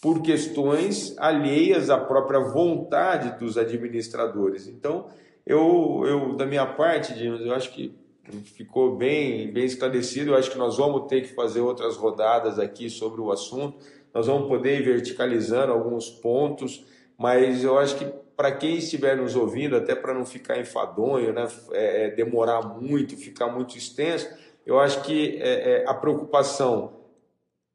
[0.01, 4.67] por questões alheias à própria vontade dos administradores.
[4.67, 5.07] Então,
[5.45, 7.95] eu, eu da minha parte, Dimas, eu acho que
[8.43, 10.31] ficou bem, bem esclarecido.
[10.31, 13.77] Eu acho que nós vamos ter que fazer outras rodadas aqui sobre o assunto.
[14.13, 16.85] Nós vamos poder ir verticalizando alguns pontos,
[17.17, 18.05] mas eu acho que
[18.35, 23.17] para quem estiver nos ouvindo, até para não ficar enfadonho, né, é, é, demorar muito,
[23.17, 24.29] ficar muito extenso,
[24.65, 26.97] eu acho que é, é a preocupação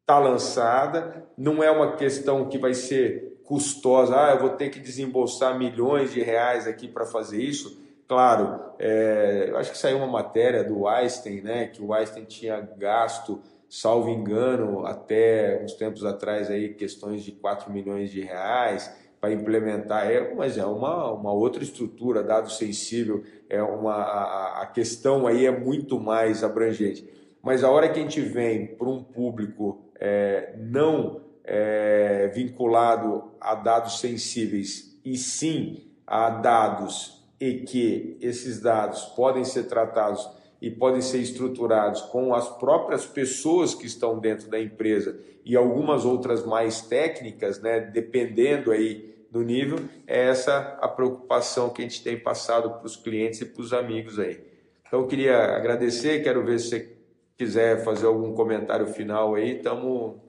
[0.03, 4.81] está lançada, não é uma questão que vai ser custosa, ah, eu vou ter que
[4.81, 7.81] desembolsar milhões de reais aqui para fazer isso.
[8.13, 12.61] Claro, é, eu acho que saiu uma matéria do Einstein, né, que o Einstein tinha
[12.61, 13.41] gasto,
[13.71, 20.11] salvo engano, até uns tempos atrás aí questões de 4 milhões de reais para implementar,
[20.11, 25.47] é, mas é uma, uma outra estrutura, dado sensível, é uma, a, a questão aí
[25.47, 27.09] é muito mais abrangente.
[27.43, 33.55] Mas a hora que a gente vem para um público é, não é, vinculado a
[33.55, 40.31] dados sensíveis, e sim a dados e que esses dados podem ser tratados
[40.61, 46.05] e podem ser estruturados com as próprias pessoas que estão dentro da empresa e algumas
[46.05, 52.05] outras mais técnicas, né, dependendo aí do nível, é essa a preocupação que a gente
[52.05, 54.39] tem passado para os clientes e para os amigos aí.
[54.87, 56.97] Então, eu queria agradecer, quero ver se você
[57.37, 60.21] quiser fazer algum comentário final aí, estamos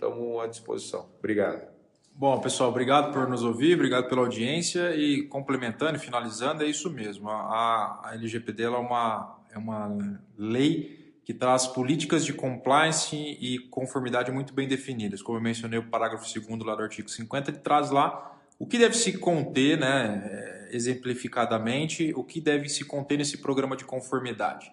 [0.41, 1.05] à disposição.
[1.19, 1.82] Obrigado.
[2.15, 6.87] Bom, pessoal, obrigado por nos ouvir, obrigado pela audiência e complementando e finalizando, é isso
[6.91, 7.27] mesmo.
[7.27, 9.91] A, a LGPD é, uma, é uma
[10.37, 15.23] lei que traz políticas de compliance e conformidade muito bem definidas.
[15.23, 18.77] Como eu mencionei o parágrafo 2 lá do artigo 50, ele traz lá o que
[18.77, 24.71] deve se conter, né, é, exemplificadamente, o que deve se conter nesse programa de conformidade.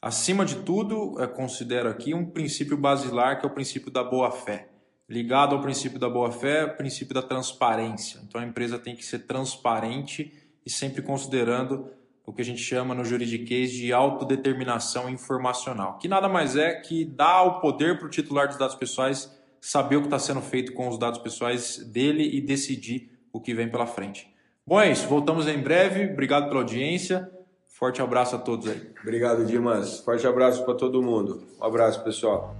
[0.00, 4.68] Acima de tudo, considero aqui um princípio basilar que é o princípio da boa-fé
[5.08, 8.20] ligado ao princípio da boa-fé, princípio da transparência.
[8.26, 10.32] Então a empresa tem que ser transparente
[10.66, 11.90] e sempre considerando
[12.26, 17.06] o que a gente chama no juridiquês de autodeterminação informacional, que nada mais é que
[17.06, 20.74] dar o poder para o titular dos dados pessoais saber o que está sendo feito
[20.74, 24.30] com os dados pessoais dele e decidir o que vem pela frente.
[24.66, 25.08] Bom, é isso.
[25.08, 26.12] Voltamos em breve.
[26.12, 27.30] Obrigado pela audiência.
[27.66, 28.90] Forte abraço a todos aí.
[29.02, 30.00] Obrigado, Dimas.
[30.00, 31.46] Forte abraço para todo mundo.
[31.58, 32.54] Um abraço, pessoal.